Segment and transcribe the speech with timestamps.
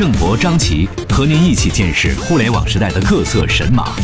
[0.00, 3.94] 盛博、张琪和您一起见识互联网时代的各色神马，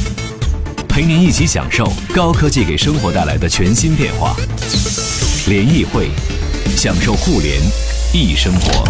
[0.87, 4.37] 陪您一起享受高科技给生活带来的全新变化。
[5.49, 6.11] 联谊会，
[6.77, 7.63] 享受互联
[8.13, 8.85] 易生活。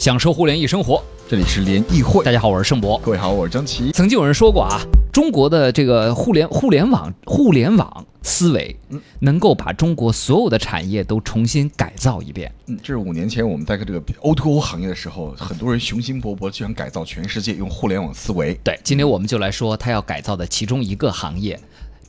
[0.00, 1.00] 享受互联易生活。
[1.34, 2.96] 这里是联谊会，大家好，我是盛博。
[2.98, 3.90] 各位好，我是张琪。
[3.90, 4.80] 曾经有人说过啊，
[5.12, 8.76] 中国的这个互联互联网互联网思维，
[9.18, 12.54] 能够把中国所有的产业都重新改造一遍。
[12.68, 18.54] 嗯，这是五年前我们在这个 O to O 行业的时候，很多人雄心勃勃，就想改造全世界，用互联网思维。
[18.62, 21.58] 对，今天我们就来说他要改造的其中一个行业，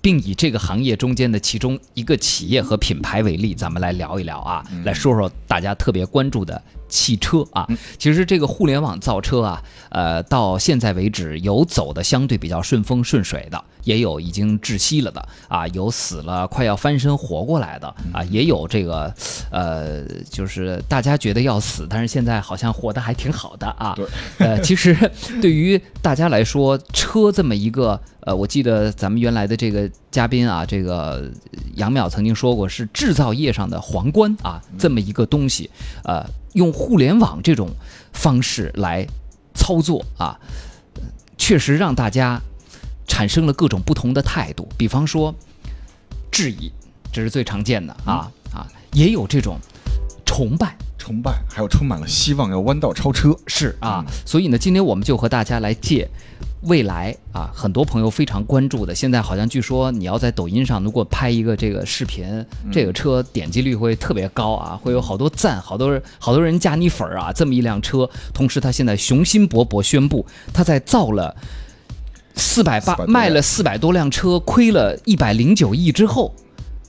[0.04, 7.68] 并以这个行业中间的其中一个企业和品牌为例，咱们来聊一聊啊，来说说大家特别关注的汽车啊。
[7.98, 19.14] 其实这个互联网造车啊，呃，到现在为止有走的相对比较顺风顺水的，也有已经窒息了的啊，有死了快要翻身活过来的啊，也有这个
[19.52, 23.94] 呃，就是大家觉得要死，但是现在好像活得还挺好的啊。
[23.96, 24.06] 对，
[24.40, 24.96] 呃，其实
[25.42, 31.30] 对于大家来说，车这么一个呃，我记得咱们原来的这个嘉宾啊，这个
[31.76, 35.70] 杨淼曾经说过，是制造业上的皇冠啊，这么一个东西，
[36.04, 36.26] 呃，
[36.56, 37.70] 用互联网这种
[38.12, 39.06] 方式来
[39.54, 40.40] 操作啊，
[41.38, 42.42] 确实让大家
[43.08, 45.36] 产生了各种不同的态度，比方说
[46.32, 46.72] 质疑，
[47.12, 49.60] 这是最常见的啊啊，也有这种
[50.26, 50.76] 崇拜。
[51.06, 53.38] 崇拜，还有充满了希望，要弯道超车。
[53.46, 56.10] 是啊，所以呢，今天我们就和大家来借
[56.62, 58.96] 未来啊，很多朋友非常关注的。
[58.96, 67.32] 现在好像据说你要在抖音上如果拍一个这个视频，这个车点击率会特别高啊，会有好多赞，好多人好多人加你粉儿啊。
[67.32, 71.36] 这么一辆车，同时他现在雄心勃勃宣布，他在造了
[72.34, 76.34] 四百八400卖了辆四百多辆车，亏了一百零九亿之后，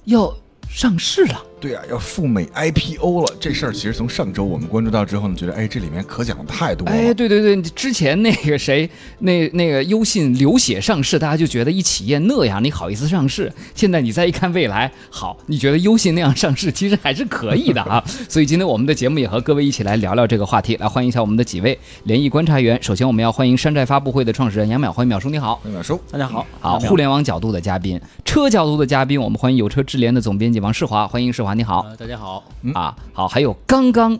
[0.06, 0.34] 要
[0.70, 1.42] 上市了。
[1.66, 3.36] 对啊，要赴美 IPO 了。
[3.40, 6.92] 这事儿其实从上周我们关注到之后呢，觉得哎，这里面可讲的太多了。
[6.92, 8.88] 哎，对对对，之前那个谁，
[9.18, 13.52] 那那个优信流血上市，大家就觉得一企业那样，你好意思上市？
[13.74, 18.00] 现在你再一看未来，好，你觉得优信那样上市，其实还是可以的啊。
[18.28, 22.80] 所以今天我们的节目也和各位一起来聊聊这个话题，来欢迎一下我们的几位联谊观察员。
[22.80, 25.60] 首先我们要欢迎山寨发布会的创始人杨淼，欢迎淼叔，你好。
[25.64, 32.44] 那淼叔，大家好，好，互联网角度的嘉宾，车角度的嘉宾，我们欢迎有车智联的总编辑王世华，欢迎世华，你好呃，大家好，
[32.74, 32.94] 啊。
[33.14, 34.18] 好，还有刚刚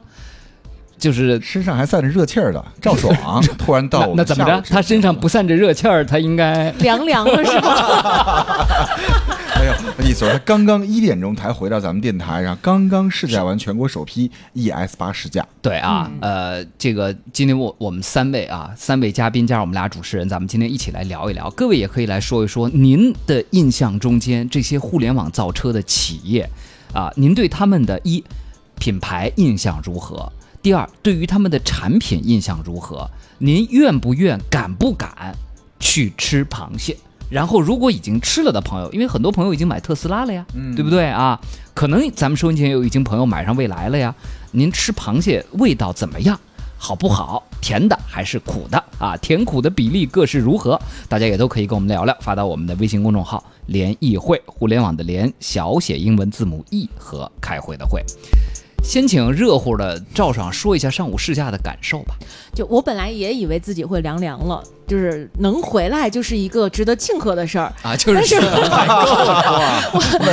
[0.97, 4.63] 就是身上还散着热气儿的赵爽， 突然到我们那那怎么着？
[4.71, 8.67] 他身上不散着热气儿，他应该 凉凉了是吧？
[9.59, 15.47] 没有，那意思他刚刚一点钟才回到咱们电台，然后刚刚试驾完全国首批 ES 八试驾。
[15.61, 21.51] 对啊，呃，这个今天我我们三位啊，三位嘉宾加上我们俩主持人，咱们今天一起来聊一聊。
[21.51, 26.49] 各位也可以来说一说您的印象中间这些互联网造车的企业
[26.93, 28.23] 啊，您对他们的一
[28.79, 30.33] 品牌印象如何？
[30.63, 33.09] 第二，对于他们的产品印象如何？
[33.39, 35.35] 您愿不愿、敢不敢
[35.79, 36.97] 去吃螃蟹？
[37.29, 40.45] 然后，如果已经吃了的朋友，因为很多朋友已经买特斯拉了呀，
[40.75, 41.41] 对不对啊？
[41.75, 44.15] 可能咱们收音机前有已经朋友买上蔚来了呀。
[44.53, 46.39] 您吃螃蟹味道怎么样？
[46.79, 47.43] 好不好？
[47.61, 49.17] 甜的还是苦的啊？
[49.17, 50.81] 甜苦的比例各是如何？
[51.09, 58.03] 大家也都可以跟我们聊聊，发到我们的微信公众号“联谊会”，互联网的联，小写英文字母 E 和开会的会。
[58.85, 62.15] 先请热乎的赵爽说一下上午试驾的感受吧。
[62.55, 67.73] 就我本来也以为自己会凉凉了，就是能回来就是一个值得庆贺的事儿。
[67.83, 68.37] 啊，就是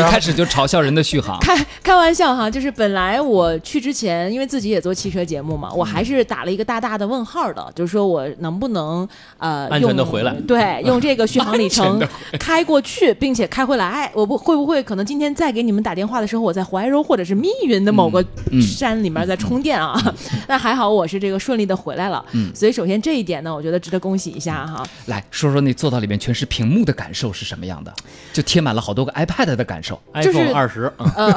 [0.10, 1.40] 开始就嘲笑人的续航。
[1.40, 9.08] 开开玩笑哈，就是本来我去之前，因为自己也做汽车节目嘛，我还是打了一个大大的问号的，就是说我能不能
[9.38, 10.34] 呃安全地用回来。
[10.48, 12.02] 对，用这个续航里程
[12.40, 20.00] 开过去，并且开回来，我不会不会可能今天再给你们打电话的时候，我在怀柔或者是密云的某个嗯山里面在充电啊？
[20.48, 22.52] 那还好我是这个顺利的回来了，嗯。
[22.54, 24.86] 所以首先这一点呢，我觉得值得恭喜一下哈。
[25.06, 27.94] 来说说那坐到里面全是屏幕的感受是什么样的？
[28.31, 30.01] 就贴满了好多个 iPad 的感受。
[30.22, 31.34] 就是 iPhone 二十，嗯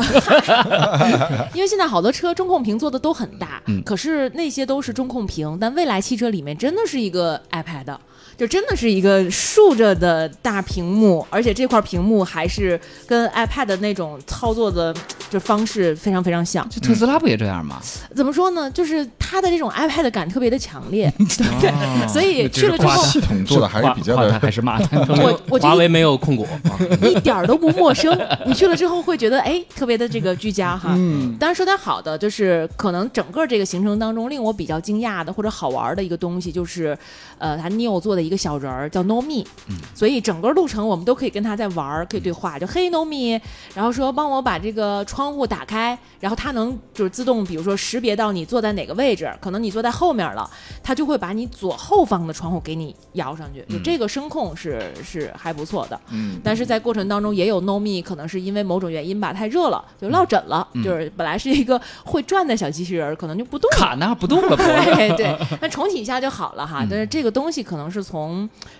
[1.54, 7.96] 因为现在好多车中控屏做的都很大，嗯可是那些都是中控屏，但未来汽车里面真的是一个 iPad，
[8.36, 14.94] 就真的是一个竖着的大屏幕，而且这块屏幕还是跟 iPad 那种操作的
[15.30, 16.68] 就方式非常非常像。
[16.68, 17.80] 就特斯拉不也这样吗？
[18.14, 18.70] 怎么说呢？
[18.70, 21.12] 就是它的这种 iPad 感特别的强烈，
[21.60, 24.98] 对，所以去了之后系统做的还是比较的还是骂他？
[25.22, 28.16] 我我华为没有控股， 啊一点儿都不陌生。
[28.44, 30.94] 你去了之后会觉得，哎，特别的这个居家哈。
[30.96, 36.96] 嗯，当然说点好的，就是可能整个这个行程当中令我比较惊讶的或者好玩的一个东西，就是，
[37.38, 43.40] 呃，他 Neo 做的一个小人儿叫 Nomi，嗯所以整个路程我们都可以跟他在玩儿，可以对话，就嘿 Nomi，
[43.74, 50.48] 然后说帮我把这个窗户打开，然后它能就是自动，比如说识别到你坐在哪个位置，可能你坐在后面了，
[50.82, 56.00] 它就会把你左后方的窗户给你摇上去，就这个声控是是还不错的。
[56.10, 63.76] 嗯，但是在过程当中也有 no me，可能是因为某种原因吧，太热了就落枕了，就是本来是一个会转的小机器人，可能就不动了。
[63.76, 66.86] 卡那不动了， 对对，那重启一下就好了哈。
[66.88, 68.15] 但是这个东西可能是从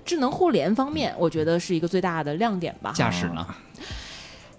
[0.04, 2.92] 智能互联方面，我觉得是一个最大的亮点吧。
[2.94, 3.46] 驾驶呢？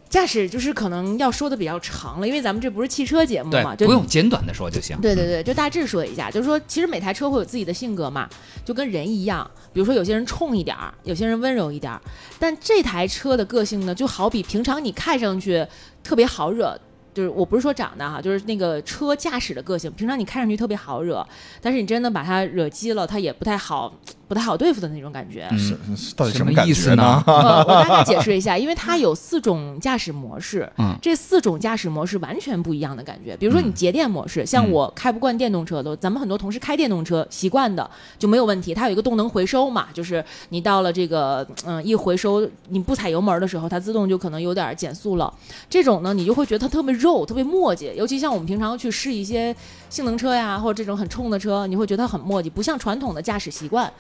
[0.10, 4.98] 驾驶就是可能要说的比较长了，因为咱们这不是汽车节目嘛，就不用简短的说就行。
[5.02, 8.28] 对对对，就大致说一下，就是说，其实每台车会有自己的性格嘛，
[8.64, 9.50] 就跟人一样。
[9.74, 12.02] 比如说，有些人冲一点儿，有些人温柔一点儿。
[12.40, 15.68] 但这台车的个性呢，就好比平常你看上去
[16.02, 16.80] 特别好惹，
[17.14, 21.28] 就是我不是说长得哈，就是那个车驾驶的个性，平常你看上去特别好惹，
[21.62, 23.94] 但是你真的把它惹急了，它也不太好，
[24.28, 25.48] 不太好对付的那种感觉。
[25.52, 27.24] 嗯是是到底什么意思呢？
[27.26, 33.36] 呃，我大概解 释一下，因为它有四种驾驶模式，嗯这四种驾驶模式完全不一样的感觉。
[33.38, 37.90] 比如说你节电模式，像我开不惯电动车的，咱们很多同事开电动车习惯的
[38.20, 38.74] 就没有问题。
[38.74, 45.34] 它有一个动能回收嘛，就是你到了这个嗯一回收，你不踩油门的时候，它自动就可能有点减速了。
[45.70, 47.94] 这种呢，你就会觉得它特别肉，特别磨叽。
[47.94, 49.56] 尤其像我们平常去试一些
[49.90, 53.92] 性能车呀，或者这种很冲的车，你会觉得它很磨叽，不像传统的驾驶习惯。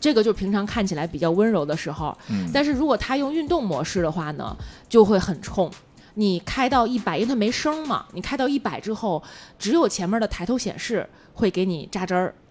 [0.00, 4.56] 这个就平常看起来比较温柔的时候，嗯但是如果它用运动模式的话呢，
[4.88, 5.70] 就会很冲。
[6.14, 9.22] 你开到一百，因为它没声嘛，你开到一百之后，
[9.58, 12.47] 只有前面的抬头显示会给你扎针儿啊，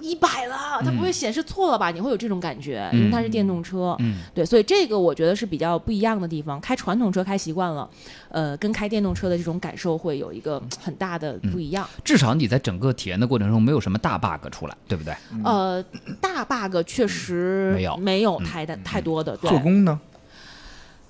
[0.00, 1.90] 一百了，它不会显示错了吧？
[1.90, 3.96] 你会有这种感觉，因为它是电动车。
[4.00, 6.60] 嗯，对，所以这个我觉得是比较不一样的地方。
[6.60, 7.88] 开传统车开习惯了，
[8.28, 11.88] 呃，跟开电动车的这种感受会有一个很大的不一样。
[12.04, 15.14] 至少你在整个体验的过程中没有什么大 bug 出来，对不对？
[15.44, 15.82] 呃，
[16.20, 19.36] 大 bug 确实没有没有太大、太多的。
[19.36, 20.00] 对做工呢？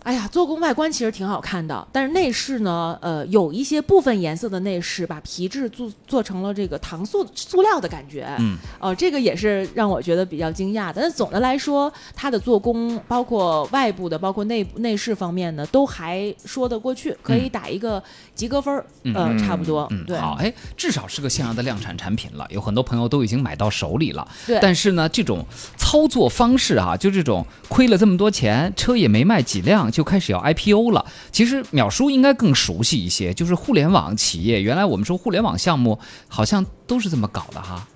[0.02, 10.94] 哎呀，做工外观其实挺好看的，但是内饰呢，呃，有一些部分颜色的内饰把皮质做做成了这个搪塑塑料的感觉，嗯，哦、这个也是让我觉得比较惊讶的。
[10.96, 18.02] 但是总的来说，它的做工，包括外部的，包括内内饰方面呢，都还说得过去，可以打一个
[18.34, 24.26] 及格分儿，呃，差不多，嗯，对，好，哎，至少是个像样的量产产品了，有很多朋友都已经买到手里了。
[24.46, 24.58] 对。
[24.62, 25.44] 但是呢，这种
[25.76, 31.04] 操作方式啊，就这种亏了这么多钱，车也没卖几辆，就开始要 IPO 了。
[31.32, 35.98] 其实淼叔应该更熟悉一些，就是互联网企业，原来我们说互联网项目
[36.28, 37.86] 好像都是这么搞的哈。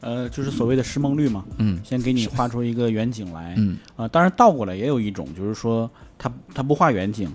[0.00, 5.88] 呃，就是所谓的失梦率嘛，嗯先给你画出一个远景来，嗯啊、当然倒过来也有一种，就是说
[6.18, 7.32] 他他不画远景，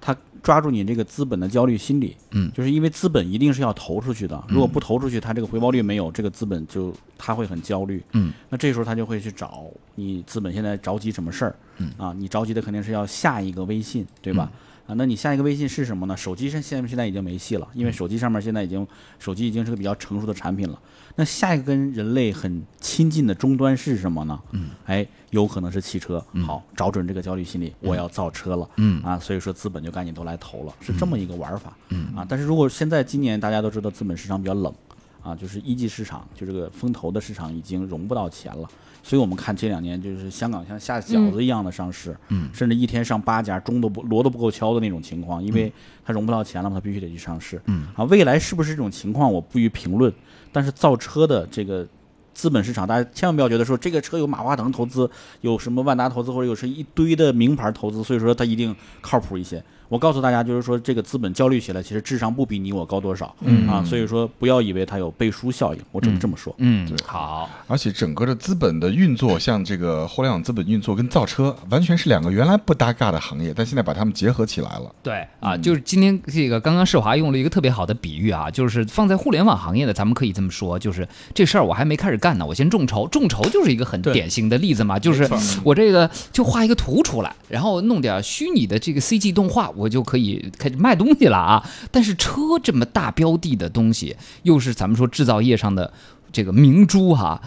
[0.00, 2.50] 他抓住你这个资本的焦虑心理，嗯。
[2.52, 11.92] 就是因为资本一定是要投出去的，如果不投出去，他这个回报率没有，这个资本就他会很焦虑，嗯，那这时候他就会去找你资本现在着急什么事儿，嗯。
[11.98, 14.50] 啊，你着急的肯定是要下一个微信，对吧？
[14.90, 16.16] 啊，那你下一个微信是什么呢？
[16.16, 18.84] 手机上现现在已经没戏了，因为手机上面现在已经
[19.20, 20.76] 手机已经是个比较成熟的产品了。
[21.14, 24.40] 那下一个跟人类很亲近的终端是什么呢？
[24.50, 26.20] 嗯，哎，有可能是汽车。
[26.44, 28.68] 好，找准这个焦虑心理，我要造车了。
[28.78, 31.72] 嗯啊，所以说资本就赶紧都来投了，是这么一个玩法。
[31.90, 34.74] 嗯啊，但是如果现在今年大家都知道资本市场比较冷，
[35.22, 38.68] 啊，就是一级市场，就这个风投的市场已经融不到钱了。
[39.02, 45.72] 所以我们看这两年就是香港像下饺子一样的上市，嗯甚至一天上八家，钟都不锣都不够敲的那种情况，因为
[46.04, 47.60] 它融不到钱了嘛，它必须得去上市。
[47.66, 50.12] 嗯啊，未来是不是这种情况，我不予评论。
[50.52, 51.86] 但是造车的这个
[52.34, 55.08] 资本市场，大家千万不要觉得说这个车有马化腾投资，
[55.40, 59.62] 有什么万达投资，或者有是一堆的名牌投资，所以说它一定靠谱一些。
[59.90, 66.54] 我告诉大家，就是说这个资本焦虑起来，其实智商不比你我高多少，嗯啊，所以说不要以为它有背书效应，我只能这么说。
[66.58, 74.94] 嗯，好，而且整个的资本的运作，像这个互联网资本运作跟造车，完全是两个原来不搭嘎的行业，但现在把它们结合起来了。
[75.02, 85.28] 对啊，就是今天这个刚刚世华用了一个特别好的比喻啊，就是放在互联网行业的，咱们可以这么说，就是这事儿我还没开始干呢，我先众筹，众筹就是一个很典型的例子嘛，就是
[85.64, 91.68] 我这个就画一个图出来，然后弄点虚拟的这个 CG 动画，我就可以开始卖东西了啊。
[91.90, 95.92] 但是车这么大标的的东西，又是咱们说制造业上的
[96.30, 97.40] 这个明珠哈、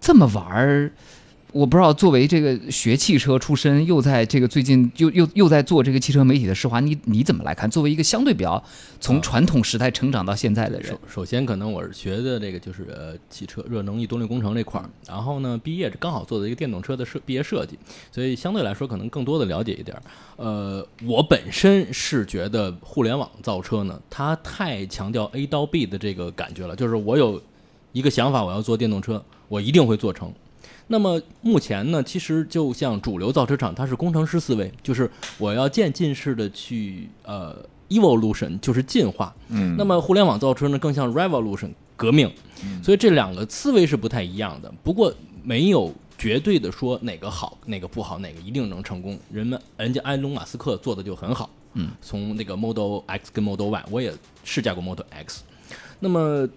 [0.00, 0.92] 这么玩儿。
[1.52, 7.70] 我不知道，作为这个学汽车出身，又在这个最近又又又在做这个汽车媒体的施华，你你怎么来看？
[7.70, 8.62] 作为一个相对比较
[9.00, 17.78] 从传统时代成长到现在的人首，首先，可能我是学的这个就是呃汽车热能与动力工程这块儿，然后呢，毕业刚好做的一个电动车的设毕业设计，
[18.12, 20.02] 所以相对来说可能更多的了解一点儿。
[20.36, 27.42] 呃，我本身是觉得互联网造车呢，它太强调 A 到 B 的这个感觉了，就是我有
[27.92, 30.30] 一个想法，我要做电动车，我一定会做成。
[30.88, 37.54] 那么目前呢，其实就像主流造车厂，它是工程师思维，就是我要渐进式的去呃
[37.90, 39.34] evolution，就是进化。
[39.48, 42.32] 嗯那么互联网造车呢，更像 revolution 革命，
[42.82, 44.72] 所以这两个思维是不太一样的。
[44.82, 45.12] 不过
[45.44, 49.18] 没有绝对的说哪个好，哪个不好，哪个一定能成功。
[49.30, 55.42] 人们人家埃隆马斯克做的就很好，嗯，从那个 Model X 跟 Model Y，我也试驾过 Model X。
[56.00, 56.48] 那么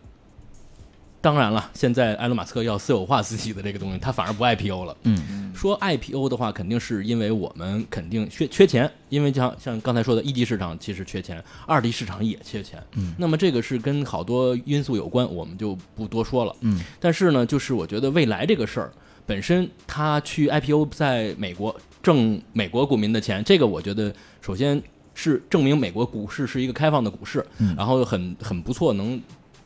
[1.22, 4.98] 当然了，现在埃隆马斯克要私有化自己的这个东西，他反而不 IPO 了。
[5.04, 12.82] 嗯，说 IPO 的话，肯定是因为我们肯定缺缺钱，因为像像刚才说的，一级市场其实缺钱，二级市场也缺钱。
[12.96, 16.56] 嗯，那么这个是跟好多因素有关，我们就不多说了。
[16.62, 18.92] 嗯，但是呢，就是我觉得未来这个事儿
[19.28, 24.12] 本身，他去 IPO 在美国挣美国股民的钱，这个我觉得
[24.42, 24.82] 首先
[25.14, 27.46] 是证明美国股市是一个开放的股市，
[27.78, 29.22] 然后很很不错，能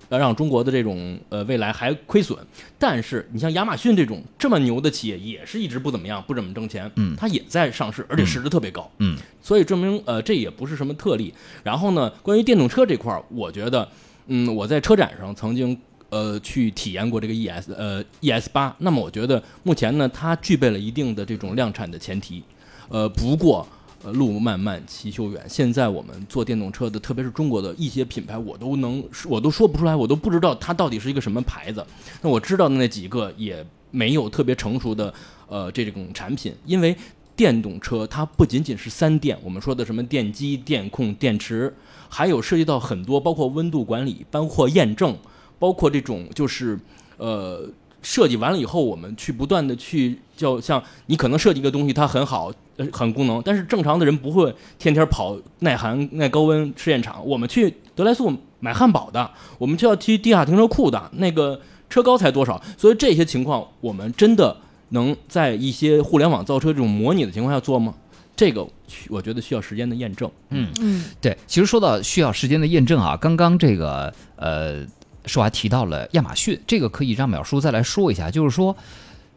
[0.09, 2.38] 呃让中国的这种呃未来还亏损。
[2.77, 11.33] 但是你像亚马逊这种这么牛的企业，也是一直不怎么样，不怎么挣钱，嗯它也在上市，而且市值特别高，嗯，所以证明呃这也不是什么特例。
[11.63, 13.88] 然后呢，关于电动车这块儿，我觉得，
[14.27, 15.77] 嗯，我在车展上曾经。
[16.12, 22.41] 呃，去体验过这个 ES 呃 ES 八，那么我觉得目前呢，它具备了一定的这种量产的前提，
[22.88, 23.67] 呃，不过
[24.05, 31.83] 呃路漫漫其修远，现在我们做电动车的，特别是中国的一些品牌，我都能我都说不出来，我都不知道它到底是一个什么牌子。
[32.21, 35.12] 那我知道的那几个也没有特别成熟的
[35.47, 36.95] 呃这种产品，因为
[37.35, 41.74] 电动车它不仅仅是三电，我们说的什么电机、电控、电池，
[42.07, 45.17] 还有涉及到很多，包括温度管理，包括验证，
[45.57, 46.79] 包括这种就是
[47.17, 47.67] 呃。
[48.07, 52.53] 设计完了以后，我们去不断的去，就像你可能设计一个东西，它很好，
[52.91, 57.25] 很功能，但是正常的人不会天天跑耐寒、耐高温试验场。
[57.25, 62.62] 我们去德莱素买汉堡的，我们就要去地下停车库的，那个车高才多少？
[62.77, 64.55] 所以这些情况，我们真的
[64.89, 67.94] 能在一些互联网造车这种模拟的情况下做吗？
[68.36, 68.67] 这个
[69.10, 70.29] 我觉得需要时间的验证。
[70.50, 74.86] 嗯嗯，对，其实说到需要时间的验证啊，刚刚这个呃，
[75.25, 78.75] 舒华提到了亚马逊，这个可以让淼叔再来说一下，就是说，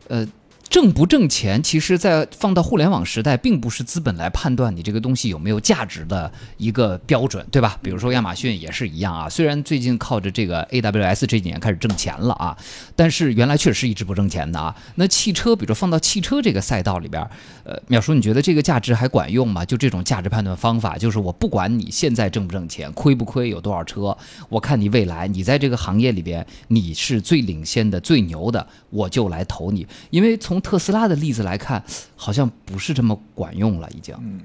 [0.08, 0.26] 呃。
[0.70, 7.78] 挣不挣钱，其实，在放到互联网时代，并不是资本来判断你这个东西有没有价值的一个标准，对吧？
[7.82, 12.56] 比如说亚马逊也是一样啊，虽然最近靠着这个 AWS 这几年开始挣钱了啊，
[12.94, 14.74] 但是原来确实一直不挣钱的啊。
[14.96, 17.26] 那汽车，比如说放到汽车这个赛道里边，
[17.64, 19.64] 呃，淼叔，你觉得这个价值还管用吗？
[19.64, 24.16] 就这种价值判断方法，就是我不管你现在挣不挣钱，亏不亏，有多少车，
[24.50, 29.86] 我看你未来，你在这个行业里边你是最领先的、最牛的，我就来投你。
[30.10, 31.82] 因为从特斯拉的例子来看，
[32.16, 34.14] 好像不是这么管用了，已经。
[34.20, 34.40] 嗯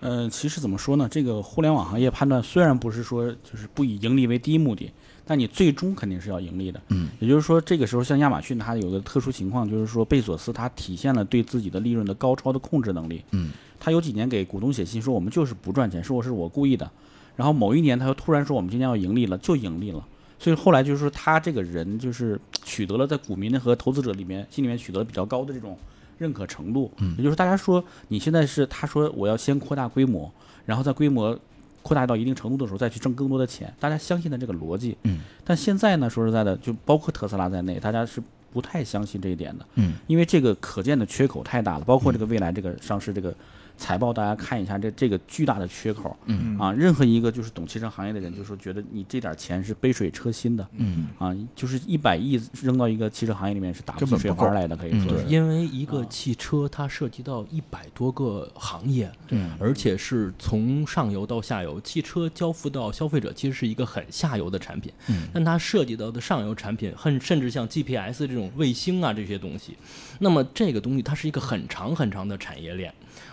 [0.00, 1.06] 呃，其实怎么说呢？
[1.10, 4.90] 这个互联网行业判断虽然不是说就是不以盈利为第一目的，
[5.26, 6.80] 但你最终肯定是要盈利的。
[6.88, 13.22] 嗯，也就是说，这个时候像亚马逊，它有个特殊情况，就是说贝索斯他体现了对自己的利润的高超的控制能力。
[13.32, 16.90] 嗯，他有几年给股东写信说我们就是不赚钱，说我是我故意的。
[17.36, 20.02] 然后某一年他又突然说我们今年要盈利了，就盈利了。
[20.40, 25.78] 所以后来就是说他这个人就是取得了在股民和投资者里面心里面取得了比较高的这种
[26.16, 26.90] 认可程度。
[26.96, 30.32] 嗯，也就是大家说你现在是他说我要先扩大规模，
[30.64, 31.38] 然后在规模
[31.82, 34.96] 扩大到一定程度的时候再去挣更多的钱，大家相信的这个逻辑。
[35.02, 39.66] 嗯，但现在呢，说实在的，就包括特斯拉在内，大家是不太相信这一点的。
[39.74, 43.34] 嗯，因为这个可见的缺口太大了，包括这个未来这个上市这个
[43.80, 46.58] 财报大家看一下这这个巨大的缺口，嗯。
[46.58, 51.08] 啊，任何一个就是懂汽车行业的人就说觉得你这点钱是杯水车薪的，嗯。
[51.18, 54.44] 啊，就是一百亿扔到一个汽车行业里面是打不起根本不够。
[54.44, 55.08] 水花来的，可以嗯。
[55.08, 55.24] 说是。
[55.24, 59.38] 因为一个汽车它涉及到一百多个行业，对。
[59.58, 65.26] 而且是从上游到下游，汽车交付到消费者其实是一个很下游的产品，嗯。
[65.32, 69.76] 但它涉及到的上游产品，很甚至像 GPS 这种卫星啊这些东西，
[70.18, 72.92] 那么这个东西它是一个很长很长的产业链，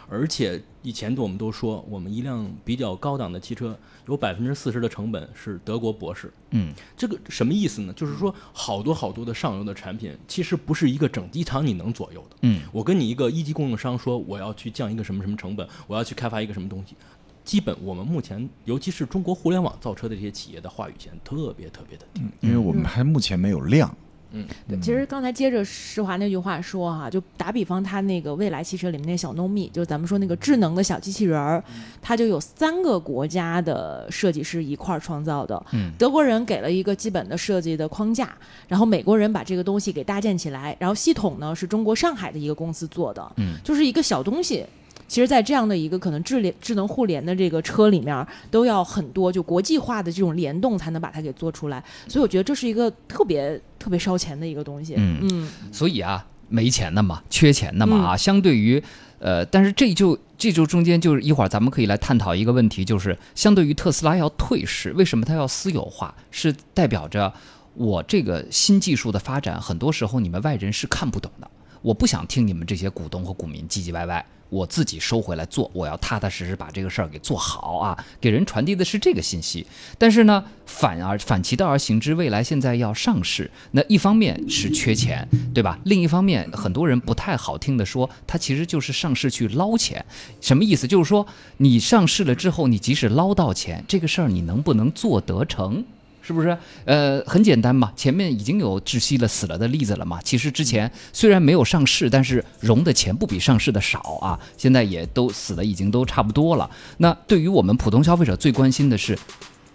[0.09, 3.77] 而且以前我们都说，我们一辆比较高档的汽车
[4.07, 7.93] 有百分之四十的成本是德国博士，嗯这个什么意思呢？
[7.93, 12.35] 就是说，好多好多的上游的产品，其实不是一个整机厂你能左右的。
[12.41, 16.95] 嗯我跟你一个一级供应商说，我要去降一个什么什么成本，我要去开发一个什么东西，
[17.43, 22.21] 基本我们目前，尤其是中国互联网造车的这些企业的话语权特别特别的低。
[22.41, 23.95] 因为我们还目前没有量，
[24.67, 31.63] 对，其实刚才接着施华那句话说哈、就打比方，他那个未来汽车里面那小糯米，就是咱们说那个智能的小机器人儿，
[32.01, 35.65] 它就有三个国家的设计师一块儿创造的。
[35.73, 38.35] 嗯德国人给了一个基本的设计的框架，
[38.67, 44.65] 然后美国人把这个东西给搭建起来，然后系统呢是中国上海的一个公司做的，嗯就是一个小东西。
[45.07, 51.83] 其实，在这样的一个可能智联智能互联的这个车里面，都要很多就国际化的这种联动，才能把它给做出来。
[52.07, 54.95] 所以我觉得这是一个特别特别烧钱的一个东西。
[54.97, 58.83] 嗯嗯所以啊，没钱的嘛，缺钱的嘛啊，相对于
[59.19, 66.13] 呃，但是这就这就中间就是一会儿咱们可以来探讨一个问题，就是相对于特斯拉要退市，为什么它要私有化？
[66.29, 67.33] 是代表着
[67.73, 71.49] 我这个新技术的发展，很多时候你们外人是看不懂的。
[71.81, 78.05] 我不想听你们这些股东和股民唧唧歪歪，我自己收回来做，我要踏踏实实把这个事儿给做好啊！
[78.19, 79.65] 给人传递的是这个信息。
[79.97, 85.79] 但是呢，反而反其道而行之，未来现在要上市，那一方面是缺钱， 对吧？
[85.85, 90.05] 另一方面，很多人不太好听的说，它其实就是上市去捞钱。
[90.39, 90.87] 什么意思？
[90.87, 91.25] 就是说，
[91.57, 95.83] 你上市了之后，你即使捞到钱，这个事儿你能不能做得成？
[96.27, 96.57] 是不是？
[96.83, 100.19] 呃，很简单嘛，前面已经有窒息了、死了的例子了嘛。
[100.21, 104.37] 其实之前虽然没有上市，但是融的钱不比上市的少啊。
[104.57, 106.69] 现在也都死的已经都差不多了。
[106.97, 109.17] 那对于我们普通消费者最关心的是，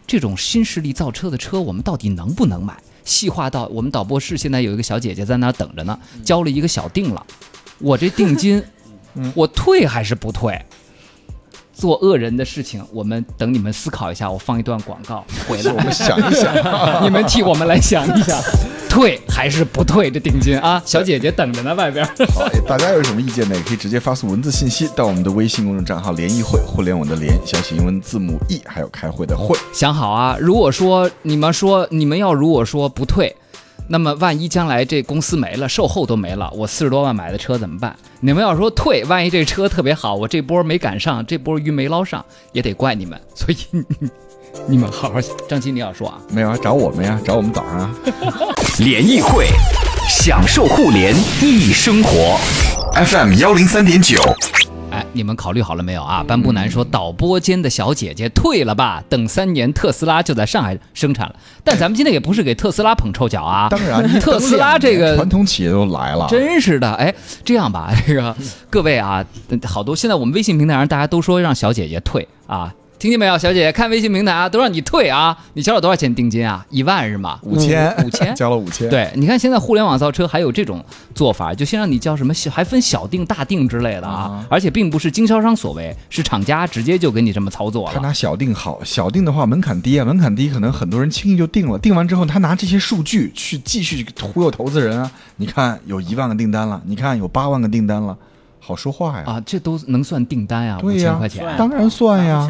[0.06, 2.76] 这种新势力造车的车，我们到底能不能买？
[3.02, 7.26] 细化到我们导播室现在有一个小姐姐在那儿等着呢，交了一个小定了，
[7.78, 8.62] 我这定金，
[9.34, 10.60] 我退还是不退？
[11.82, 14.30] 做恶人的事情，我们等你们思考一下。
[14.30, 16.54] 我放一段广告 回来，我们想一想，
[17.02, 18.40] 你们替我们来想一想，
[18.88, 20.80] 退还是不退这定金啊？
[20.86, 22.06] 小姐姐等着呢，外边。
[22.32, 23.56] 好，大家有什么意见呢？
[23.56, 29.58] 也可以直接发送文字信息到我们的微信公众账号“联谊会”，互联网的联，小写英文字母 E，还有开会的会。
[29.72, 33.34] 想好啊，如果说你们说你们要如果说不退，
[33.88, 37.94] 那么万一将来这公司没了，售后都没了，我四十多万买的车怎么办？
[38.20, 43.20] 你们要说退，万一这车特别好，我这波没赶上，这波鱼没捞上，也得怪你们。
[43.34, 43.56] 所以
[44.66, 47.94] 你们好好，张琪你要说啊，没有啊，找我们呀，找我们早上啊。
[48.78, 49.46] 联谊会，
[50.08, 52.38] 享受互联易生活。
[53.06, 54.20] FM 幺零三点九，
[54.92, 56.22] 哎，你们考虑好了没有啊？
[56.22, 61.34] 班布南说，导播间的小姐姐退了吧，等三年特斯拉就在上海生产了。
[61.64, 68.36] 但咱们今天也不是给特斯拉捧臭脚啊，当然， 特斯拉这个传统企业都来了，真是的，哎，这样吧， 这个
[68.68, 69.24] 各位啊，
[69.64, 73.36] 好多现在我们微信平台上大家都说让小姐姐退啊，听见没有？
[73.36, 76.64] 小姐姐看微信平台啊，都让你退啊，你交了多少钱定金啊？
[76.70, 77.36] 一万是吗？
[77.42, 78.32] 五千，五千。
[78.36, 80.80] 交了五千。，对，你看现在互联网造车还有这种
[81.12, 87.90] 做法，就先让你交什么小，还分小定、大定之类的啊啊，而且并不是经销商所为，是厂家直接就给你这么操作了。
[87.92, 91.76] 他拿小定好，小定的话门槛低啊，门槛低，可能很多人轻易就定了。
[91.80, 95.10] 定完之后，他拿这些数据去继续忽悠投资人啊。
[95.38, 98.16] 你看有一万个订单了，你看有八万个订单了，
[98.64, 99.24] 好说话呀。
[99.26, 100.78] 啊，这都能算订单呀？
[100.78, 102.46] 五对呀千块钱，当然算呀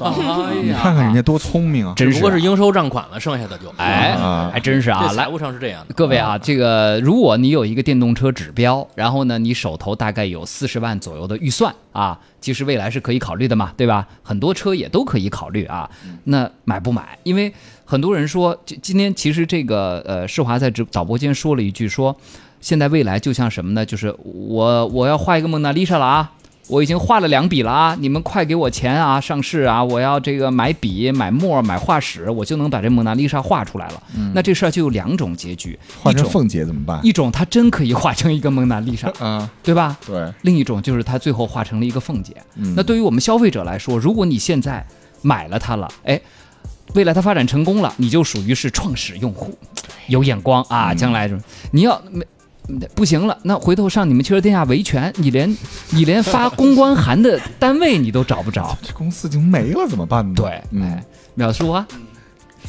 [0.64, 1.92] 你看看人家多聪明啊！
[1.94, 5.94] 真是啊只不过是应收账款了，剩下的就哎啊，还真是啊，来这财务上是这样的。
[5.94, 14.06] 各位啊，这个如果你有一个电动车指标，然后呢，你手头大概有四十万左右的预算啊，其实未来是可以考虑的嘛，对吧？
[14.22, 15.88] 很多车也都可以考虑啊。
[16.24, 17.18] 那买不买？
[17.22, 17.52] 因为
[17.84, 22.16] 很多人说，今今天其实这个呃，世华在直导播间说了一句说，
[22.60, 23.84] 现在未来就像什么呢？
[23.84, 26.32] 就是我我要画一个蒙娜丽莎了啊。
[26.68, 27.96] 我已经画了两笔了啊！
[27.98, 29.20] 你们快给我钱啊！
[29.20, 29.82] 上市啊！
[29.82, 34.00] 我要这个买笔、买墨、买画史，我就能把这蒙娜丽莎画出来了。
[34.32, 37.00] 那这事儿就有两种结局，一种换成凤姐怎么办？
[37.02, 39.98] 一种它真可以画成一个蒙娜丽莎， 嗯，对吧？
[40.06, 42.36] 对，另一种就是它最后画成了一个凤姐。
[42.54, 44.86] 嗯那对于我们消费者来说，如果你现在
[45.22, 46.20] 买了它了，哎，
[46.94, 49.58] 未来它发展成功了，你就属于是创始用户，
[50.06, 50.94] 有眼光啊！
[50.94, 51.28] 将来
[51.72, 52.24] 你要没
[52.94, 55.56] 不行了，那回头上你们汽车天下维权，你连
[55.90, 58.76] 你连发公关函的单位你都找不着。
[58.82, 60.34] 这公司已经没了，怎么办呢？
[60.36, 61.04] 对，嗯哎，
[61.36, 61.86] 淼叔啊，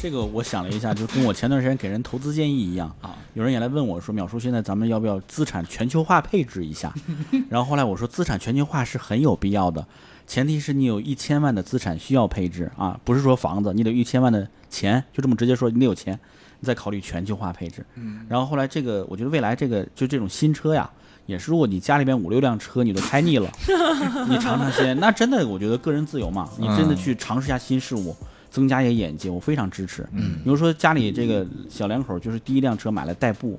[0.00, 3.16] 这个我想了一下，就跟我前段时间给人投资建议一样啊。
[3.34, 6.92] 有人也来问我说：“淼叔，现在咱们要不要资产全球化配置一下？”
[7.48, 9.86] 然后后来我说，资产全球化是很有必要的，
[10.26, 16.18] 前提是你有一千万的资产需要配置啊，不是说房子，你得有一千万的钱，就这么直接说，你得有钱，你
[16.62, 17.84] 再考虑全球化配置。
[17.96, 20.88] 嗯然后后来这个，我觉得未来这个就这种新车呀。
[21.26, 23.48] 也是，如果你家里边五六辆车你都开腻了，
[24.28, 28.14] 你尝尝鲜，那真的我觉得个人自由嘛，你真的去尝试一下新事物，
[28.50, 30.04] 增加一些眼界，我非常支持。
[30.12, 33.58] 嗯，比如说家里这个小两口就是第一辆车买了代步，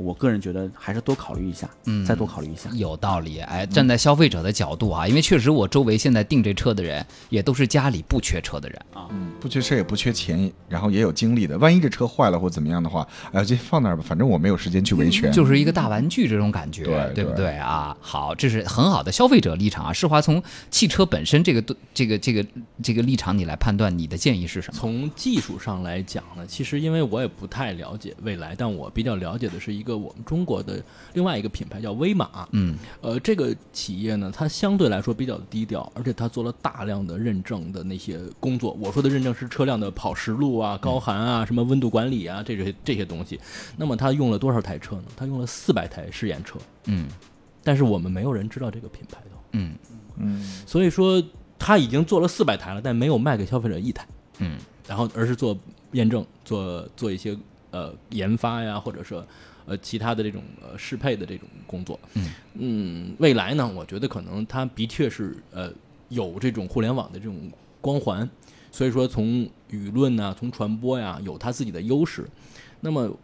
[0.00, 2.70] 我个人觉得还是多考虑一下，嗯再多考虑一下。
[2.74, 9.06] 有道理，哎，站在消费者的角度啊，因为确实我周围现在订这车的人，也都是家里不缺车的人啊。
[9.10, 11.58] 嗯，不缺车也不缺钱，然后也有精力的。
[11.58, 15.30] 万一这车坏了或怎么样的话，哎呀，就放那儿吧，反正我没有时间去维权。
[15.30, 17.96] 就是一个大玩具这种感觉，对对不对对啊？
[18.00, 19.92] 好，这是很好的消费者立场啊。
[19.92, 22.46] 世华从汽车本身这个这个这个
[22.82, 24.78] 这个立场，你来判断你的建议是什么？
[24.78, 30.82] 从技术上来讲呢，其实因为我也不太了解未来，但我比较了解的是一个我们中国的
[31.14, 32.48] 另外一个品牌叫威马。
[32.52, 38.76] 嗯，呃，这个企业呢，它相对来说比较低调，而且它做了大量的认证的那些工作。
[38.80, 43.38] 我说的认证是车辆的跑实路啊、高寒啊、什么温度管理啊这些这些东西。
[43.76, 45.04] 那么它用了多少台车呢？
[45.16, 46.58] 它用了四百台试验车。
[46.86, 47.08] 嗯
[47.62, 49.74] 但是我们没有人知道这个品牌的，嗯
[50.16, 51.22] 嗯，所以说
[51.58, 54.06] 它已经做了四百台了，但没有卖给消费者一台。
[54.38, 54.56] 嗯
[54.88, 55.56] 然后而是做
[55.92, 57.36] 验证，做做一些
[57.70, 59.24] 呃研发呀，或者说
[59.70, 61.98] 呃其他的这种呃适配的这种工作。
[62.14, 65.72] 嗯嗯未来呢，我觉得可能它的确是呃
[66.08, 68.28] 有这种互联网的这种光环，
[68.72, 72.28] 所以说从舆论呐、从传播呀，有它自己的优势。
[72.80, 73.16] 那么，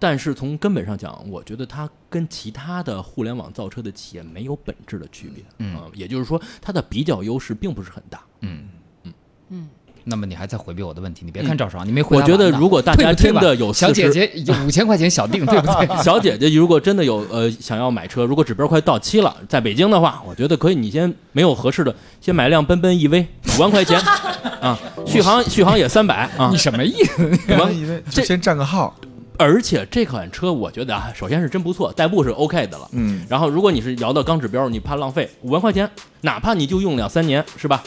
[0.00, 5.44] 但是从根本上讲，我觉得它跟其他的互联网造车的企业没有本质的区别。
[5.58, 8.24] 嗯啊也就是说，它的比较优势并不是很大。
[8.40, 8.68] 嗯
[9.04, 9.12] 嗯
[9.50, 9.68] 嗯。
[10.04, 11.22] 那么你还在回避我的问题？
[11.24, 12.30] 你别看赵爽，你没回我答我。
[12.30, 16.02] 觉得如果大家真的有小姐姐有五千块钱小定， 对不对？
[16.02, 24.00] 小姐姐如果真的有呃想要买车，如果指标快到期了，在北京的话，我觉得可以，你先没有合适的，先买辆奔奔 EV，五万块钱
[24.60, 27.22] 啊，续航 续航也三百啊你，什么意思？
[27.58, 28.94] 我以为就这先占个号。
[29.38, 32.86] 而且这款车我觉得啊，首先是真不错，代步是 OK 的了。
[32.92, 35.88] 嗯，然后如果你是摇到钢指标，你怕浪费，五万块钱，
[36.20, 37.82] 哪怕你就用两三年，是吧？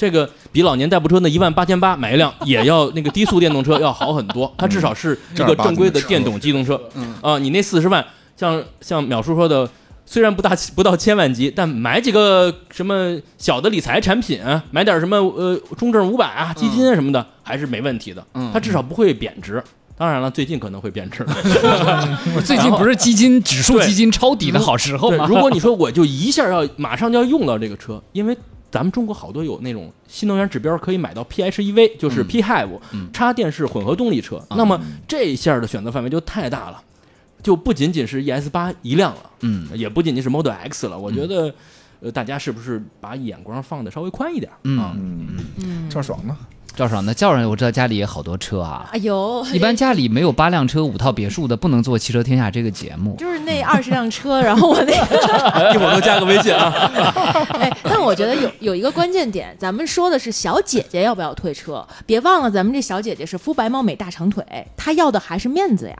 [0.00, 6.80] 这个比老年代步车那一万八千八买一辆 也要那个低速电动车要好很多，它至少是一个正规的电动机动车。
[6.94, 8.02] 嗯啊，你那四十万，
[8.34, 9.68] 像像淼叔说的，
[10.06, 18.24] 虽然不大 不到千万级，但买几个什么小的理财产品，买点什么呃中证五百啊、基金啊什么的，还是没问题的。
[18.32, 19.62] 嗯它至少不会贬值。
[19.98, 21.22] 当然了，最近可能会贬值。
[22.42, 25.26] 最近不是基金指数基金抄底的好时候对，吗？
[25.28, 28.34] 如果你说我就一下要马上就要用到这个车，因为
[28.70, 32.28] 咱们中国好多有那种新能源指标可以买到 PHEV，就是嗯。
[32.28, 33.10] PHEV、嗯。
[33.12, 36.82] 插电式混合动力车，那么这一下的选择范围就太大了，
[37.42, 39.68] 就不仅仅是 ES 八一辆了，嗯。
[39.74, 40.98] 也不仅仅是 Model X 了。
[40.98, 41.52] 我觉得，
[42.00, 44.50] 呃，大家是不是把眼光放的稍微宽一点？
[44.64, 44.78] 嗯。
[44.78, 45.26] 啊，嗯，
[45.62, 46.36] 嗯，赵爽呢？
[46.80, 48.88] 赵爽那叫上我知道家里也好多车啊。
[48.90, 53.16] 哎呦，一般家里没有八辆车、五套别墅的，不能做《汽车天下》这个节目。
[53.18, 56.72] 就是那二十辆车， 然后我那个， 一会儿都加个微信啊。
[57.60, 64.42] 哎，但我觉得有有一个关键点，咱们说的是小姐姐要不要退车，别忘了咱们这小姐姐是肤白貌美大长腿，
[64.74, 65.96] 她要的还是面子呀。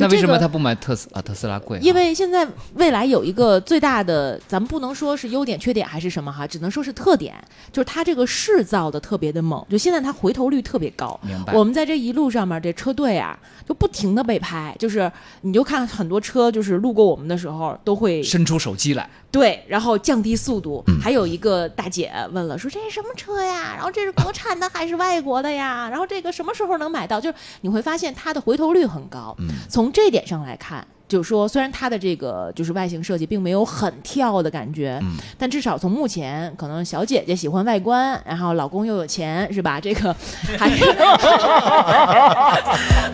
[0.00, 1.22] 那为什么他不买特斯啊？
[1.22, 1.80] 特斯拉贵啊？
[1.82, 7.34] 因为现在未来有一个最大的，咱们不能说是优点、缺点还是什么哈，只能说是特点，
[7.72, 11.18] 就是它这个市造的特别的猛，就现在它回头率特别高。
[11.22, 11.52] 明白。
[11.54, 15.10] 我们在这一路上面，这车队啊，就不停的被拍，就是
[15.42, 20.82] 你就看很多车，就是路过我们的时候都会伸出手机来，对，然后降低速度。
[20.86, 23.72] 嗯还有一个大姐问了，说这是什么车呀？
[23.74, 25.88] 然后这是国产的还是外国的呀？
[25.88, 27.18] 然后这个什么时候能买到？
[27.18, 29.34] 就是你会发现它的回头率很高。
[29.38, 39.80] 嗯从这点上来看，就是说虽然它的这个就是外形设计并没有很跳的感觉，嗯但至少从目前可能小姐姐喜欢外观，然后老公又有钱，是吧？
[39.80, 40.14] 这个
[40.58, 40.84] 还是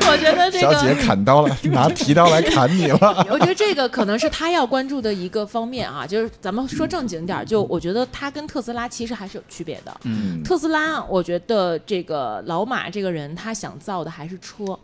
[0.09, 3.27] 我觉得这个小姐砍刀了，拿提刀来砍你了。
[3.31, 10.01] 我觉得这个可能是他要关注的一个方面啊，就是咱们说正经点儿，就我觉得它跟特斯拉其实还是有区别的。
[10.05, 14.79] 嗯，特斯拉，我觉得这个老马这个人他想造的还是车，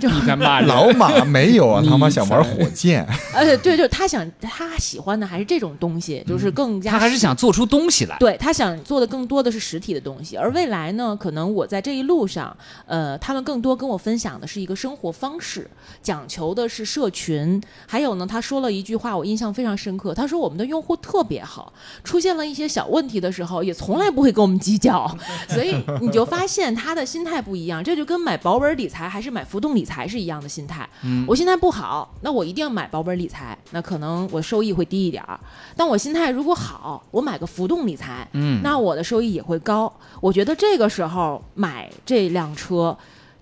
[0.00, 8.16] 就你在骂人老马没有啊， 你他妈想玩火箭， 呃，对，就是他想他喜欢的还是这种东西，就是更加他还是想做出东西来。
[8.18, 12.56] 对他想做的更多的是实体的东西，而未来呢，可能我在这一路上，
[12.86, 15.68] 呃，他们更多跟我分享的是一个生活方式，
[16.02, 17.62] 讲求的是社群。
[17.86, 20.14] 还有呢，他说了一句话，我印象非常深刻。
[20.14, 21.72] 他说我们的用户特别好，
[22.04, 25.06] 出现了一些小问题的时候，也从来不会跟我们计较。
[25.48, 30.86] 所以你就发现他的心态不一样，这就跟买保本理财还是买浮动理财是一样的心态。
[31.02, 35.40] 嗯我心态不好，那我一定要买保本理财，那可能我收益会低一点儿。
[35.74, 39.90] 但我心态如果好，我买个浮动理财，嗯那我的收益也会高。
[40.20, 42.94] 我觉得这个时候买这辆车。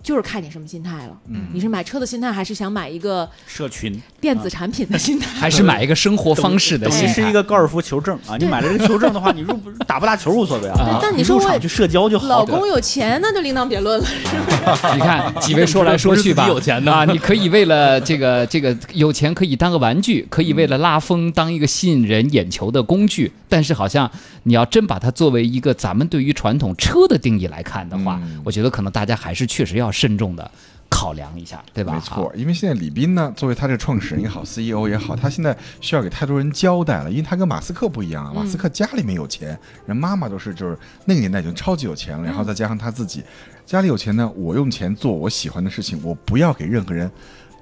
[0.05, 5.25] 就是看你什么心态了，嗯你是买车的心态，还是想买一个社群电子产品的心态？
[5.33, 7.13] 还是买一个生活方式的心态。
[7.13, 8.37] 是一个高尔夫球证啊！
[8.37, 10.99] 你买了这个球证的话，你入不打不打球无所谓啊啊。
[11.01, 12.27] 但你说我入场去社交就好。
[12.27, 14.05] 老公有钱，那就另当别论了。
[14.05, 24.09] 是不是你看几位说来说去吧，有钱的啊，你可以为了这个 这个有钱可以当个玩具，可以为了拉风当一个吸引人眼球的工具，但是好像
[24.47, 30.51] 你要真把它作为一个咱们对于传统车的定义来看的话，嗯我觉得可能大家还是确实要慎重的
[30.87, 31.93] 考量一下，对吧？
[31.93, 43.23] 没错，因为现在李斌呢，作为他这个创始人也好，CEO 也好，他现在需要给太多人交代了，因为他跟马斯克不一样啊，马斯克家里面有钱，人妈妈都是就是那个年代已经超级有钱了，然后再加上他自己
[43.65, 47.09] 家里有钱呢，我用钱做我喜欢的事情，我不要给任何人。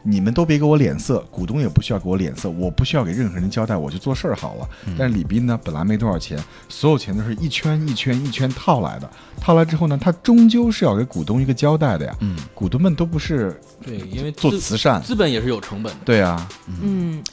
[0.03, 4.69] 你们都别给我脸色，股东也不需要给我脸色，我不需要给任何人交代，我就做事儿好了。
[4.97, 6.37] 但是李斌呢，本来没多少钱，
[6.67, 12.15] 所有钱都是一圈一圈一圈套来的，套来之后呢，他终究是要给股东一个交代的呀。
[12.19, 15.99] 嗯，股东们都不是对，因为做慈善，资本也是有成本的。
[16.03, 16.47] 对啊，
[16.81, 17.23] 嗯，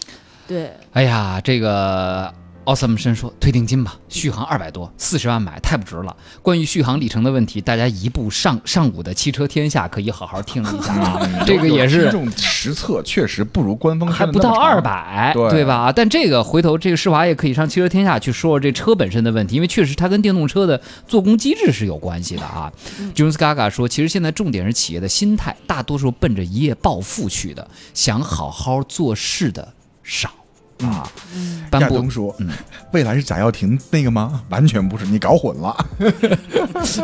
[0.46, 2.32] 对，哎呀，这个
[2.70, 6.14] 奥斯姆森说退定金吧，续航二百多，四十万买太不值了。
[6.40, 15.90] 关于续航里程的问题，大家移步上上午的汽车天下可以好好听一下 啊，这个也是这种实测确实不如官方还不到二，百，对吧？
[15.90, 22.72] 但这个回头这个施华也可以上汽车天下去说说这车本身的问题，因为确实它跟电动车的做工机制是有关系的啊。
[23.16, 30.30] Jones Gaga 说，其实现在重点是企业的心态，大多数奔着一夜暴富去的，想好好做事的少
[30.86, 31.08] 啊。
[31.72, 32.34] 亚东说，
[32.92, 34.42] 未来是贾跃亭那个吗？
[34.50, 35.76] 完全不是，你搞混了。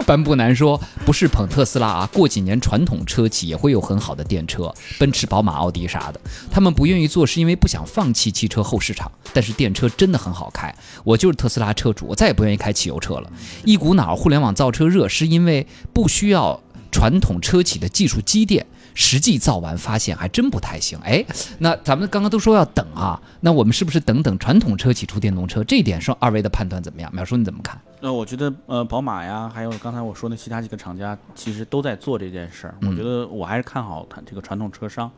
[0.05, 6.21] 颁布男说，不是捧特斯拉啊，过几年传统车企也会有很好的电车，奔驰、宝马、奥迪啥的。
[6.51, 9.11] 他们不愿意做，是因为不想放弃汽车后市场。
[9.33, 13.31] 但是电车真的很好开，我就是特斯拉车主，我再也不愿意开汽油车了。
[13.65, 16.61] 一股脑儿互联网造车热，是因为不需要
[16.91, 18.67] 传统车企的技术积淀。
[18.99, 21.23] 实际造完发现还真不太行，哎，
[21.59, 25.63] 那咱们刚刚都说要等啊，那我们是不是等等传统车企出电动车？
[25.63, 27.13] 这一点上二位的判断怎么样？
[27.15, 27.79] 淼叔你怎么看？
[28.01, 32.75] 那我觉得，呃，宝马呀，还有刚才我说的其他几个厂家，其实都在做这件事儿。
[32.81, 35.11] 我觉得我还是看好它这个传统车商，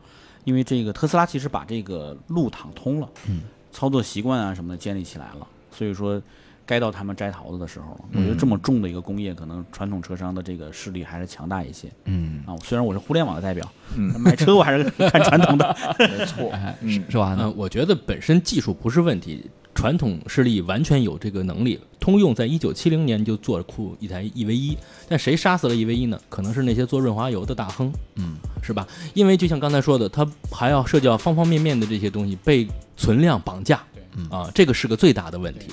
[0.43, 6.21] 因为这个特斯拉其实把这个路躺通了，嗯，操作习惯啊什么的建立起来了，所以说
[6.69, 8.01] 该到他们摘桃子的时候了。
[8.13, 12.53] 我觉得这么重的一个工业，可能传统车商的这个势力还是强大一些嗯，啊。
[12.63, 15.75] 虽然我是互联网的代表，嗯买车我还是看传统的。
[15.97, 16.53] 没错，
[16.85, 17.35] 是是吧？
[17.35, 21.79] 那，我觉得本身技术不是问题，传统势力完全有这个能力。
[21.99, 24.77] 通用在一九七零年就做出一台 EV 一，
[25.07, 26.19] 但谁杀死了 EV 一呢？
[26.29, 28.87] 可能是那些做润滑油的大亨，嗯，是吧？
[29.13, 33.83] 因为就像刚才说的，它还要涉及到方方面面的这些东西，被存量绑架。
[34.29, 35.67] 啊，这个是个最大的问题。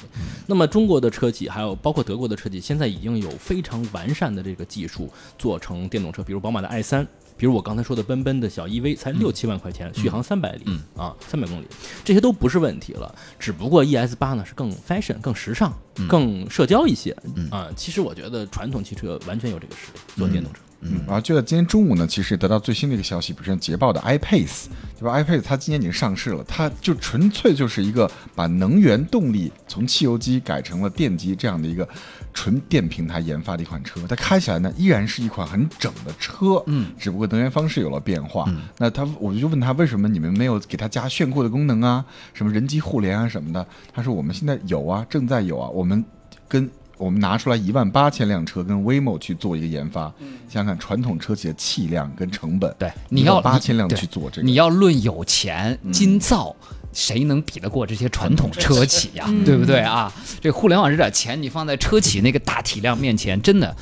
[0.46, 11.66] 那么中国的车企，还有包括德国的车企，现在已经有非常完善的这个技术做成电动车，比如宝马的 i 三，比如我刚才说的奔奔的小 EV，才六七万块钱，续航三百里，嗯啊，三百公里，
[12.04, 13.12] 这些都不是问题了。
[13.38, 15.72] 只不过 ES 八呢是更 fashion、更时尚、
[16.08, 17.68] 更社交一些嗯啊。
[17.76, 20.60] 其实我觉得传统汽车完全有这个实力做电动车。
[20.80, 24.66] 嗯，然后就在今天中午呢，其实也得到最新的一个消息，比如像捷豹的 iPace，
[24.98, 31.88] 对吧？iPace 它今年已经上市了，它就纯粹就是一个把能源动力从汽油机改成了电机这样的一个
[32.34, 34.00] 纯电平台研发的一款车。
[34.06, 38.46] 它开起来呢，依然是一款很整的车，嗯，只不过能源方式有了变化。
[38.78, 43.66] 那他我就问他为什么你们没有给它加炫酷的功能啊，什么人机互联啊什么的？
[43.92, 46.04] 他说我们现在有啊，正在有啊，我们
[46.46, 46.70] 跟。
[46.96, 50.12] 我们拿出来一万八千辆车跟 Waymo 去做一个研发，
[50.48, 56.54] 想想看传统车企的气量跟成本，对，你要八千辆去做这个，你要论有钱金造。
[56.92, 60.10] 谁能比得过这些传统车企呀、对不对啊？
[60.40, 63.76] 这互联网这点钱，你放在车企那个大体量面前，真的，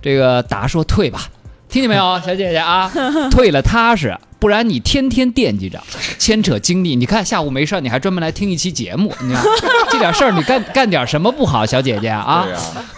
[0.00, 1.28] 这个达说退吧，
[1.68, 2.88] 听见没有，小姐姐啊，
[3.28, 5.80] 退了踏实，不然你天天惦记着，
[6.18, 6.96] 牵扯精力。
[6.96, 9.44] 你看下午没事儿，你还专门来听一期节目，你看
[9.92, 12.48] 这点事儿你干干点什么不好，小姐姐啊，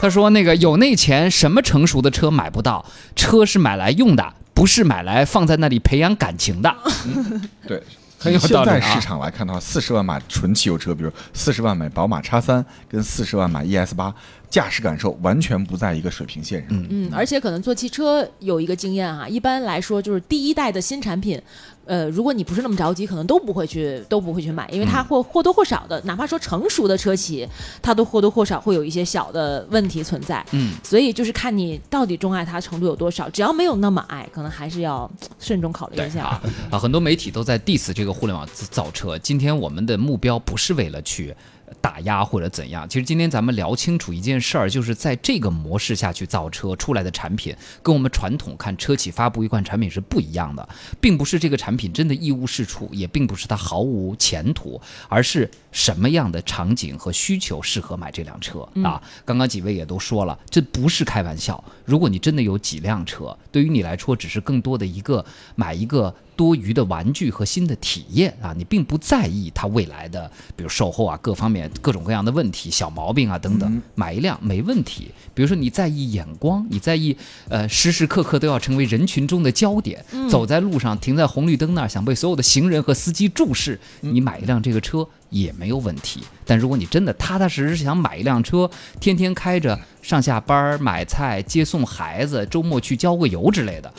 [0.01, 2.85] 他说那个有那钱，什么成熟的车买不到？
[3.17, 6.75] 车是买来用的，不是买来放在那里培养感情的。
[7.67, 7.83] 对，
[8.23, 14.15] 很有现道理啊在市场来看的话，四十万买纯汽油车，比如四十万买宝马叉三，跟四十万买 ES 八，
[14.49, 16.87] 驾驶感受完全不在一个水平线上。
[16.91, 21.41] 嗯，而且可能做汽车有一个经验哈、一般来说就是第一代的新产品，
[21.85, 27.49] 呃，如果你不是那么着急，可能都不会去都不会去买，因为它或或多或少的，哪怕说成熟的车企，
[27.83, 30.45] 它都或多或少会有一些小的问题存在。
[30.53, 36.25] 嗯，所以就是看你到底钟爱它程度有多少，只要没有那么爱，可能还是要 慎重考虑一下。
[36.25, 39.19] 啊啊， 很多媒体都在 diss 这个互联网造车。
[39.19, 41.35] 今天我们的目标不是为了去
[41.81, 50.69] 打压或者怎样，其实今天咱们聊清楚一件事儿，就是在这个模式下去造车出来的产品，跟我们传统看车企发布一款产品是不一样的，
[51.01, 59.01] 并不是这个产品真的一无是处，也并不是它毫无前途，而是什么样的场景和需求适合买这辆车啊？
[59.25, 61.63] 刚刚几位也都说了，这不是开玩笑。
[61.85, 75.13] 如果你真的有几辆车，对于你来说只是更多的一个买一个多余的玩具和新的体验啊，你并不在意它未来的，比如售后啊各方面各种各样的问题、小毛病啊等等，买一辆没问题。
[75.35, 77.17] 比如说你在意眼光，你在意
[77.49, 86.25] 呃时时刻刻都要成为人群中的焦点，走在路上停在红绿灯那儿想被所有的行人和司机注视，你买一辆这个车也没有问题。
[86.45, 93.95] 但如果你真的踏踏实实想买一辆车，天天开着上下班、买菜、接送孩子，周末去郊个游之类的，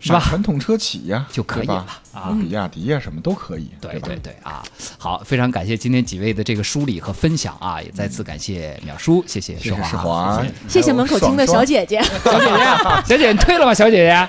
[0.00, 4.62] 是吧传统车企呀就可以了啊比亚迪呀什么都可以，吧对对对啊，
[4.98, 10.36] 好，非常感谢今天几位的这个梳理和分享啊，也再次感谢淼叔，谢谢世世华。
[10.36, 12.02] 华，谢谢门口听的小姐姐。
[12.24, 12.64] 小姐姐，
[13.06, 13.74] 小姐姐你退了吧？
[13.74, 14.28] 小姐姐，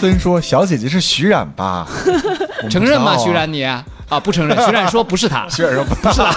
[0.00, 1.86] 森说小姐姐是徐冉吧？
[2.70, 3.18] 承认吗？
[3.18, 3.84] 徐冉你啊，
[4.22, 4.56] 不承认。
[4.64, 6.32] 徐冉说不是他，徐冉说不是他，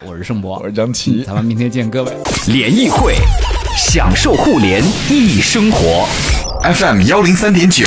[0.06, 1.22] 我是盛博我，是张琪。
[1.24, 2.16] 咱们明天见，各位。
[2.46, 3.14] 联谊会，
[3.76, 6.06] 享受互联易生活。
[6.74, 7.84] FM 幺零三点九